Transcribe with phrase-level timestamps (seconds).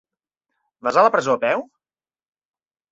[0.87, 1.65] Vas a la presó a peu?